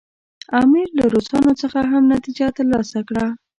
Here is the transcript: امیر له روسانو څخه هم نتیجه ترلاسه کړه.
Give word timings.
امیر 0.61 0.87
له 0.97 1.05
روسانو 1.13 1.51
څخه 1.61 1.79
هم 1.91 2.03
نتیجه 2.13 2.47
ترلاسه 2.57 2.99
کړه. 3.07 3.25